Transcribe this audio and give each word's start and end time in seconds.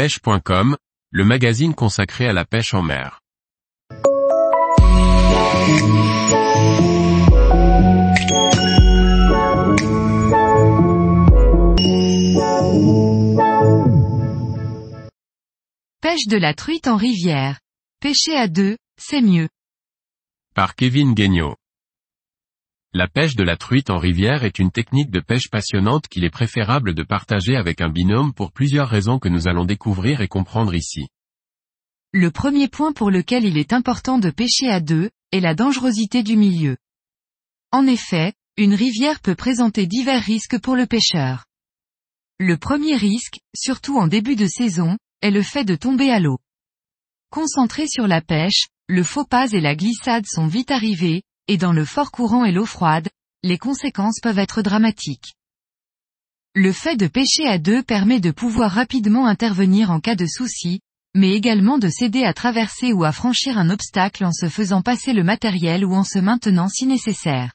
pêche.com, 0.00 0.78
le 1.10 1.24
magazine 1.26 1.74
consacré 1.74 2.26
à 2.26 2.32
la 2.32 2.46
pêche 2.46 2.72
en 2.72 2.80
mer. 2.80 3.20
Pêche 16.00 16.26
de 16.28 16.38
la 16.38 16.54
truite 16.54 16.88
en 16.88 16.96
rivière. 16.96 17.60
Pêcher 18.00 18.34
à 18.34 18.48
deux, 18.48 18.78
c'est 18.98 19.20
mieux. 19.20 19.50
Par 20.54 20.76
Kevin 20.76 21.12
Guignot. 21.12 21.59
La 22.92 23.06
pêche 23.06 23.36
de 23.36 23.44
la 23.44 23.56
truite 23.56 23.88
en 23.88 23.98
rivière 23.98 24.42
est 24.42 24.58
une 24.58 24.72
technique 24.72 25.10
de 25.10 25.20
pêche 25.20 25.48
passionnante 25.48 26.08
qu'il 26.08 26.24
est 26.24 26.30
préférable 26.30 26.92
de 26.92 27.04
partager 27.04 27.54
avec 27.54 27.80
un 27.80 27.88
binôme 27.88 28.34
pour 28.34 28.50
plusieurs 28.50 28.88
raisons 28.88 29.20
que 29.20 29.28
nous 29.28 29.46
allons 29.46 29.64
découvrir 29.64 30.22
et 30.22 30.26
comprendre 30.26 30.74
ici. 30.74 31.06
Le 32.12 32.32
premier 32.32 32.66
point 32.66 32.92
pour 32.92 33.12
lequel 33.12 33.44
il 33.44 33.58
est 33.58 33.72
important 33.72 34.18
de 34.18 34.30
pêcher 34.30 34.68
à 34.68 34.80
deux, 34.80 35.10
est 35.30 35.38
la 35.38 35.54
dangerosité 35.54 36.24
du 36.24 36.36
milieu. 36.36 36.76
En 37.70 37.86
effet, 37.86 38.32
une 38.56 38.74
rivière 38.74 39.20
peut 39.20 39.36
présenter 39.36 39.86
divers 39.86 40.24
risques 40.24 40.60
pour 40.60 40.74
le 40.74 40.86
pêcheur. 40.86 41.44
Le 42.40 42.56
premier 42.56 42.96
risque, 42.96 43.38
surtout 43.54 43.98
en 43.98 44.08
début 44.08 44.34
de 44.34 44.48
saison, 44.48 44.98
est 45.22 45.30
le 45.30 45.42
fait 45.42 45.64
de 45.64 45.76
tomber 45.76 46.10
à 46.10 46.18
l'eau. 46.18 46.40
Concentré 47.30 47.86
sur 47.86 48.08
la 48.08 48.20
pêche, 48.20 48.66
le 48.88 49.04
faux 49.04 49.24
pas 49.24 49.52
et 49.52 49.60
la 49.60 49.76
glissade 49.76 50.26
sont 50.26 50.48
vite 50.48 50.72
arrivés, 50.72 51.22
et 51.50 51.56
dans 51.56 51.72
le 51.72 51.84
fort 51.84 52.12
courant 52.12 52.44
et 52.44 52.52
l'eau 52.52 52.64
froide, 52.64 53.08
les 53.42 53.58
conséquences 53.58 54.20
peuvent 54.22 54.38
être 54.38 54.62
dramatiques. 54.62 55.34
Le 56.54 56.70
fait 56.70 56.94
de 56.94 57.08
pêcher 57.08 57.44
à 57.44 57.58
deux 57.58 57.82
permet 57.82 58.20
de 58.20 58.30
pouvoir 58.30 58.70
rapidement 58.70 59.26
intervenir 59.26 59.90
en 59.90 59.98
cas 59.98 60.14
de 60.14 60.26
souci, 60.26 60.78
mais 61.16 61.32
également 61.32 61.78
de 61.78 61.88
s'aider 61.88 62.22
à 62.22 62.34
traverser 62.34 62.92
ou 62.92 63.02
à 63.02 63.10
franchir 63.10 63.58
un 63.58 63.68
obstacle 63.68 64.24
en 64.24 64.30
se 64.30 64.48
faisant 64.48 64.80
passer 64.80 65.12
le 65.12 65.24
matériel 65.24 65.84
ou 65.84 65.92
en 65.92 66.04
se 66.04 66.20
maintenant 66.20 66.68
si 66.68 66.86
nécessaire. 66.86 67.52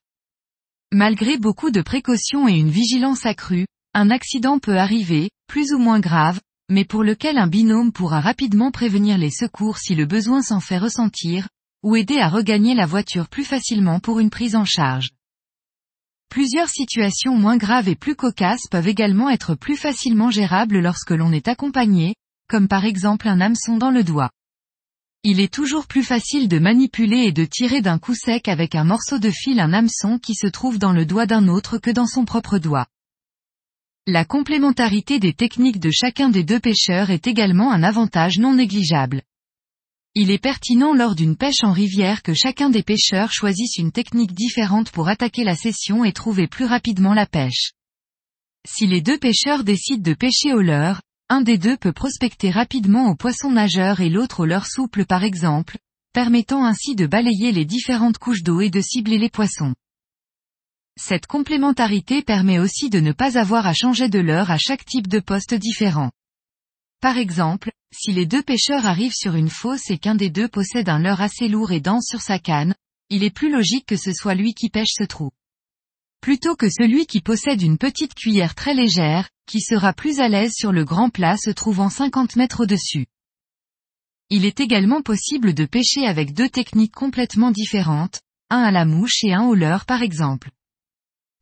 Malgré 0.91 1.37
beaucoup 1.37 1.71
de 1.71 1.81
précautions 1.81 2.49
et 2.49 2.57
une 2.57 2.69
vigilance 2.69 3.25
accrue, 3.25 3.65
un 3.93 4.09
accident 4.09 4.59
peut 4.59 4.77
arriver, 4.77 5.29
plus 5.47 5.71
ou 5.71 5.77
moins 5.77 6.01
grave, 6.01 6.41
mais 6.69 6.83
pour 6.83 7.01
lequel 7.01 7.37
un 7.37 7.47
binôme 7.47 7.93
pourra 7.93 8.19
rapidement 8.19 8.71
prévenir 8.71 9.17
les 9.17 9.31
secours 9.31 9.77
si 9.77 9.95
le 9.95 10.05
besoin 10.05 10.41
s'en 10.41 10.59
fait 10.59 10.79
ressentir, 10.79 11.47
ou 11.85 11.95
aider 11.95 12.17
à 12.17 12.29
regagner 12.29 12.73
la 12.73 12.87
voiture 12.87 13.27
plus 13.27 13.43
facilement 13.43 13.99
pour 13.99 14.19
une 14.19 14.31
prise 14.31 14.55
en 14.55 14.65
charge. 14.65 15.11
Plusieurs 16.31 16.67
situations 16.67 17.37
moins 17.37 17.57
graves 17.57 17.87
et 17.87 17.95
plus 17.95 18.15
cocasses 18.15 18.67
peuvent 18.71 18.87
également 18.87 19.29
être 19.29 19.53
plus 19.53 19.77
facilement 19.77 20.31
gérables 20.31 20.79
lorsque 20.79 21.11
l'on 21.11 21.31
est 21.31 21.47
accompagné, 21.47 22.15
comme 22.49 22.67
par 22.67 22.85
exemple 22.85 23.27
un 23.27 23.39
hameçon 23.39 23.77
dans 23.77 23.91
le 23.91 24.03
doigt. 24.03 24.31
Il 25.23 25.39
est 25.39 25.53
toujours 25.53 25.85
plus 25.85 26.01
facile 26.01 26.47
de 26.47 26.57
manipuler 26.57 27.25
et 27.25 27.31
de 27.31 27.45
tirer 27.45 27.81
d'un 27.81 27.99
coup 27.99 28.15
sec 28.15 28.47
avec 28.47 28.73
un 28.73 28.83
morceau 28.83 29.19
de 29.19 29.29
fil 29.29 29.59
un 29.59 29.71
hameçon 29.71 30.17
qui 30.17 30.33
se 30.33 30.47
trouve 30.47 30.79
dans 30.79 30.91
le 30.91 31.05
doigt 31.05 31.27
d'un 31.27 31.47
autre 31.47 31.77
que 31.77 31.91
dans 31.91 32.07
son 32.07 32.25
propre 32.25 32.57
doigt. 32.57 32.87
La 34.07 34.25
complémentarité 34.25 35.19
des 35.19 35.33
techniques 35.33 35.79
de 35.79 35.91
chacun 35.91 36.29
des 36.29 36.43
deux 36.43 36.59
pêcheurs 36.59 37.11
est 37.11 37.27
également 37.27 37.71
un 37.71 37.83
avantage 37.83 38.39
non 38.39 38.55
négligeable. 38.55 39.21
Il 40.17 40.31
est 40.31 40.39
pertinent 40.39 40.93
lors 40.93 41.13
d'une 41.13 41.35
pêche 41.35 41.63
en 41.63 41.73
rivière 41.73 42.23
que 42.23 42.33
chacun 42.33 42.69
des 42.69 42.83
pêcheurs 42.83 43.33
choisisse 43.33 43.75
une 43.75 43.91
technique 43.91 44.33
différente 44.33 44.89
pour 44.89 45.09
attaquer 45.09 45.43
la 45.43 45.57
session 45.57 46.05
et 46.05 46.13
trouver 46.13 46.47
plus 46.47 46.63
rapidement 46.63 47.13
la 47.13 47.25
pêche. 47.25 47.73
Si 48.65 48.87
les 48.87 49.01
deux 49.01 49.17
pêcheurs 49.17 49.65
décident 49.65 50.01
de 50.01 50.13
pêcher 50.15 50.53
au 50.53 50.61
leurre, 50.61 51.01
un 51.27 51.41
des 51.41 51.57
deux 51.57 51.75
peut 51.75 51.91
prospecter 51.91 52.49
rapidement 52.49 53.09
au 53.09 53.15
poisson 53.15 53.51
nageur 53.51 53.99
et 53.99 54.09
l'autre 54.09 54.39
au 54.39 54.45
leurre 54.45 54.67
souple 54.67 55.05
par 55.05 55.25
exemple, 55.25 55.77
permettant 56.13 56.63
ainsi 56.63 56.95
de 56.95 57.07
balayer 57.07 57.51
les 57.51 57.65
différentes 57.65 58.17
couches 58.17 58.43
d'eau 58.43 58.61
et 58.61 58.69
de 58.69 58.79
cibler 58.79 59.17
les 59.17 59.29
poissons. 59.29 59.75
Cette 60.97 61.27
complémentarité 61.27 62.21
permet 62.21 62.57
aussi 62.57 62.89
de 62.89 63.01
ne 63.01 63.11
pas 63.11 63.37
avoir 63.37 63.67
à 63.67 63.73
changer 63.73 64.07
de 64.07 64.19
leurre 64.19 64.49
à 64.49 64.57
chaque 64.57 64.85
type 64.85 65.09
de 65.09 65.19
poste 65.19 65.53
différent. 65.53 66.11
Par 67.01 67.17
exemple, 67.17 67.71
si 67.93 68.11
les 68.11 68.25
deux 68.25 68.41
pêcheurs 68.41 68.85
arrivent 68.85 69.13
sur 69.13 69.35
une 69.35 69.49
fosse 69.49 69.89
et 69.89 69.97
qu'un 69.97 70.15
des 70.15 70.29
deux 70.29 70.47
possède 70.47 70.89
un 70.89 70.99
leurre 70.99 71.21
assez 71.21 71.47
lourd 71.47 71.71
et 71.71 71.79
dense 71.79 72.07
sur 72.07 72.21
sa 72.21 72.39
canne, 72.39 72.75
il 73.09 73.23
est 73.23 73.29
plus 73.29 73.51
logique 73.51 73.85
que 73.85 73.97
ce 73.97 74.11
soit 74.11 74.35
lui 74.35 74.53
qui 74.53 74.69
pêche 74.69 74.93
ce 74.97 75.03
trou. 75.03 75.31
Plutôt 76.21 76.55
que 76.55 76.69
celui 76.69 77.05
qui 77.05 77.21
possède 77.21 77.61
une 77.61 77.77
petite 77.77 78.15
cuillère 78.15 78.55
très 78.55 78.73
légère, 78.73 79.29
qui 79.45 79.61
sera 79.61 79.93
plus 79.93 80.19
à 80.19 80.27
l'aise 80.27 80.53
sur 80.55 80.71
le 80.71 80.83
grand 80.83 81.09
plat 81.09 81.37
se 81.37 81.51
trouvant 81.51 81.89
50 81.89 82.35
mètres 82.35 82.63
au-dessus. 82.63 83.05
Il 84.31 84.43
est 84.43 84.59
également 84.59 85.03
possible 85.03 85.53
de 85.53 85.65
pêcher 85.65 86.07
avec 86.07 86.33
deux 86.33 86.49
techniques 86.49 86.95
complètement 86.95 87.51
différentes, 87.51 88.21
un 88.49 88.63
à 88.63 88.71
la 88.71 88.85
mouche 88.85 89.23
et 89.23 89.33
un 89.33 89.43
au 89.43 89.53
leurre 89.53 89.85
par 89.85 90.01
exemple. 90.01 90.49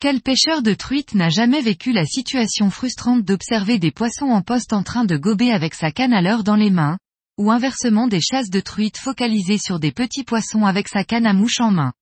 Quel 0.03 0.19
pêcheur 0.19 0.62
de 0.62 0.74
truite 0.74 1.16
n'a 1.16 1.30
jamais 1.30 1.62
vécu 1.62 1.94
la 1.94 2.06
situation 2.06 2.69
frustrante 2.69 3.24
d'observer 3.24 3.80
des 3.80 3.91
poissons 3.91 4.25
en 4.25 4.41
poste 4.41 4.74
en 4.74 4.84
train 4.84 5.06
de 5.06 5.16
gober 5.16 5.50
avec 5.50 5.74
sa 5.74 5.94
canne 5.94 6.12
à 6.12 6.22
l'heure 6.22 6.44
dans 6.44 6.58
les 6.58 6.72
mains, 6.72 6.97
ou 7.38 7.52
inversement 7.52 8.09
des 8.09 8.19
chasses 8.19 8.50
de 8.50 8.59
truite 8.59 8.97
focalisées 8.97 9.59
sur 9.59 9.80
des 9.80 9.94
petits 9.94 10.25
poissons 10.25 10.66
avec 10.66 10.90
sa 10.90 11.06
canne 11.06 11.25
à 11.25 11.31
mouche 11.31 11.62
en 11.62 11.72
main? 11.72 11.94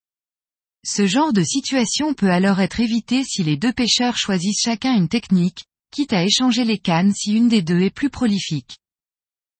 Ce 0.84 1.06
genre 1.06 1.32
de 1.32 1.44
situation 1.44 2.12
peut 2.12 2.32
alors 2.32 2.58
être 2.58 2.80
évité 2.80 3.22
si 3.22 3.44
les 3.44 3.56
deux 3.56 3.72
pêcheurs 3.72 4.16
choisissent 4.16 4.62
chacun 4.64 4.96
une 4.96 5.08
technique, 5.08 5.62
quitte 5.92 6.12
à 6.12 6.24
échanger 6.24 6.64
les 6.64 6.78
cannes 6.78 7.12
si 7.14 7.36
une 7.36 7.46
des 7.46 7.62
deux 7.62 7.82
est 7.82 7.94
plus 7.94 8.10
prolifique. 8.10 8.78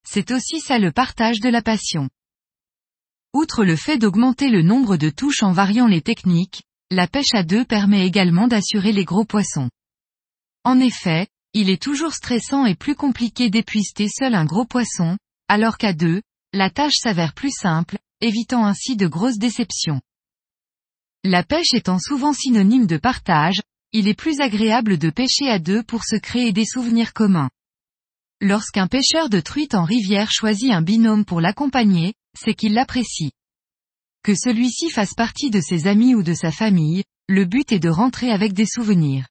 C'est 0.05 0.33
aussi 0.33 0.59
ça 0.59 0.81
le 0.81 0.91
partage 0.91 1.39
de 1.39 1.49
la 1.49 1.63
passion. 1.63 2.09
Outre 3.33 3.65
le 3.65 3.77
fait 3.77 3.99
d'augmenter 3.99 4.51
le 4.51 4.63
nombre 4.63 4.97
de 4.97 5.11
touches 5.11 5.45
en 5.45 5.53
variant 5.53 5.87
les 5.87 6.03
techniques, 6.03 6.65
la 6.93 7.07
pêche 7.07 7.33
à 7.33 7.43
deux 7.43 7.65
permet 7.65 8.07
également 8.07 8.49
d'assurer 8.49 8.93
les 8.93 9.07
gros 9.07 9.25
poissons. 9.25 9.71
En 10.63 10.79
effet, 10.79 11.27
il 11.55 11.71
est 11.71 11.83
toujours 11.83 12.13
stressant 12.13 12.67
et 12.67 12.75
plus 12.75 12.95
compliqué 12.95 13.49
d'épuister 13.49 14.09
seul 14.09 14.35
un 14.35 14.45
gros 14.45 14.67
poisson, 14.67 15.17
alors 15.49 15.79
qu'à 15.79 15.95
deux, 15.95 16.21
la 16.53 16.69
tâche 16.69 16.97
s'avère 16.97 17.33
plus 17.33 17.51
simple, 17.51 17.99
évitant 18.21 18.67
ainsi 18.67 18.95
de 18.97 19.07
grosses 19.07 19.39
déceptions. 19.39 20.03
La 21.25 21.43
pêche 21.43 21.73
étant 21.73 21.99
souvent 21.99 22.35
synonyme 22.35 22.87
de 22.87 22.99
partage, 22.99 23.63
il 23.93 24.07
est 24.07 24.15
plus 24.15 24.41
agréable 24.41 24.99
de 24.99 25.09
pêcher 25.09 25.49
à 25.49 25.59
deux 25.59 25.83
pour 25.83 26.05
se 26.05 26.17
créer 26.17 26.53
des 26.53 26.67
souvenirs 26.67 27.15
communs. 27.15 27.51
Lorsqu'un 28.43 28.87
pêcheur 28.87 29.31
de 29.31 29.41
truite 29.41 29.75
en 29.75 29.85
rivière 29.85 30.31
choisit 30.31 30.73
un 30.73 30.83
binôme 30.83 31.25
pour 31.25 31.41
l'accompagner, 31.41 32.13
c'est 32.39 32.55
qu'il 32.55 32.75
l'apprécie. 32.75 33.33
Que 34.23 34.35
celui-ci 34.37 34.91
fasse 34.91 35.15
partie 35.15 35.51
de 35.51 35.61
ses 35.61 35.89
amis 35.89 36.15
ou 36.15 36.23
de 36.23 36.35
sa 36.35 36.53
famille, 36.53 37.03
le 37.29 37.45
but 37.45 37.73
est 37.73 37.81
de 37.81 37.89
rentrer 37.89 38.31
avec 38.31 38.53
des 38.53 38.67
souvenirs. 38.67 39.27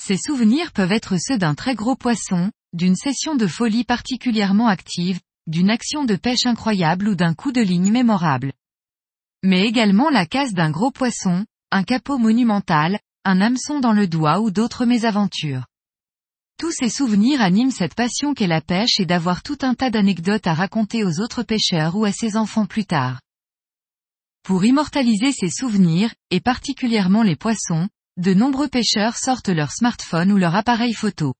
Ces 0.00 0.16
souvenirs 0.16 0.72
peuvent 0.72 0.92
être 0.92 1.16
ceux 1.18 1.36
d'un 1.36 1.54
très 1.54 1.74
gros 1.74 1.96
poisson, 1.96 2.52
d'une 2.72 2.94
session 2.94 3.34
de 3.34 3.46
folie 3.46 3.84
particulièrement 3.84 4.68
active, 4.68 5.18
d'une 5.48 5.70
action 5.70 6.04
de 6.04 6.14
pêche 6.14 6.46
incroyable 6.46 7.08
ou 7.08 7.14
d'un 7.16 7.34
coup 7.34 7.50
de 7.50 7.60
ligne 7.60 7.90
mémorable. 7.90 8.52
Mais 9.42 9.66
également 9.66 10.08
la 10.08 10.26
casse 10.26 10.52
d'un 10.52 10.70
gros 10.70 10.92
poisson, 10.92 11.44
un 11.72 11.82
capot 11.82 12.18
monumental, 12.18 13.00
un 13.24 13.40
hameçon 13.40 13.80
dans 13.80 13.92
le 13.92 14.06
doigt 14.06 14.40
ou 14.40 14.50
d'autres 14.50 14.84
mésaventures. 14.84 15.66
Tous 16.58 16.72
ces 16.72 16.90
souvenirs 16.90 17.40
animent 17.40 17.70
cette 17.70 17.94
passion 17.94 18.34
qu'est 18.34 18.48
la 18.48 18.60
pêche 18.60 18.98
et 18.98 19.06
d'avoir 19.06 19.44
tout 19.44 19.58
un 19.62 19.74
tas 19.74 19.90
d'anecdotes 19.90 20.48
à 20.48 20.54
raconter 20.54 21.04
aux 21.04 21.20
autres 21.20 21.44
pêcheurs 21.44 21.94
ou 21.94 22.04
à 22.04 22.10
ses 22.10 22.36
enfants 22.36 22.66
plus 22.66 22.84
tard. 22.84 23.20
Pour 24.42 24.64
immortaliser 24.64 25.30
ces 25.30 25.50
souvenirs, 25.50 26.12
et 26.30 26.40
particulièrement 26.40 27.22
les 27.22 27.36
poissons, 27.36 27.88
de 28.16 28.34
nombreux 28.34 28.66
pêcheurs 28.66 29.16
sortent 29.16 29.50
leur 29.50 29.70
smartphone 29.70 30.32
ou 30.32 30.36
leur 30.36 30.56
appareil 30.56 30.94
photo. 30.94 31.32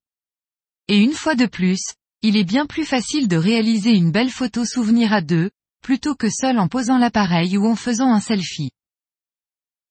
Et 0.87 0.97
une 0.97 1.11
fois 1.11 1.35
de 1.35 1.47
plus, 1.47 1.81
il 2.21 2.37
est 2.37 2.45
bien 2.45 2.65
plus 2.65 2.85
facile 2.85 3.27
de 3.27 3.35
réaliser 3.35 3.91
une 3.91 4.11
belle 4.11 4.31
photo 4.31 4.63
souvenir 4.63 5.11
à 5.11 5.19
deux, 5.19 5.51
plutôt 5.81 6.15
que 6.15 6.29
seul 6.29 6.57
en 6.57 6.69
posant 6.69 6.97
l'appareil 6.97 7.57
ou 7.57 7.67
en 7.67 7.75
faisant 7.75 8.13
un 8.13 8.21
selfie. 8.21 8.71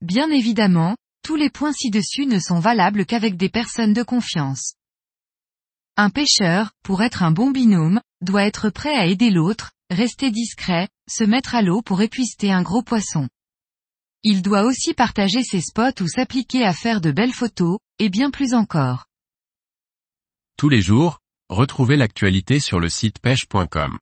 Bien 0.00 0.30
évidemment, 0.30 0.96
tous 1.22 1.36
les 1.36 1.50
points 1.50 1.74
ci-dessus 1.74 2.24
ne 2.24 2.38
sont 2.38 2.60
valables 2.60 3.04
qu'avec 3.04 3.36
des 3.36 3.50
personnes 3.50 3.92
de 3.92 4.02
confiance. 4.02 4.77
Un 6.00 6.10
pêcheur, 6.10 6.70
pour 6.84 7.02
être 7.02 7.24
un 7.24 7.32
bon 7.32 7.50
binôme, 7.50 8.00
doit 8.20 8.44
être 8.44 8.70
prêt 8.70 8.94
à 8.94 9.06
aider 9.06 9.30
l'autre, 9.30 9.72
rester 9.90 10.30
discret, 10.30 10.88
se 11.10 11.24
mettre 11.24 11.56
à 11.56 11.60
l'eau 11.60 11.82
pour 11.82 12.00
épuister 12.00 12.52
un 12.52 12.62
gros 12.62 12.84
poisson. 12.84 13.28
Il 14.22 14.42
doit 14.42 14.62
aussi 14.62 14.94
partager 14.94 15.42
ses 15.42 15.60
spots 15.60 16.00
ou 16.00 16.06
s'appliquer 16.06 16.64
à 16.64 16.72
faire 16.72 17.00
de 17.00 17.10
belles 17.10 17.32
photos, 17.32 17.80
et 17.98 18.10
bien 18.10 18.30
plus 18.30 18.54
encore. 18.54 19.06
Tous 20.56 20.68
les 20.68 20.80
jours, 20.80 21.18
retrouvez 21.48 21.96
l'actualité 21.96 22.60
sur 22.60 22.78
le 22.78 22.88
site 22.88 23.18
pêche.com. 23.18 23.98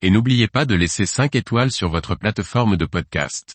Et 0.00 0.08
n'oubliez 0.08 0.48
pas 0.48 0.64
de 0.64 0.74
laisser 0.74 1.04
5 1.04 1.34
étoiles 1.34 1.72
sur 1.72 1.90
votre 1.90 2.14
plateforme 2.14 2.78
de 2.78 2.86
podcast. 2.86 3.54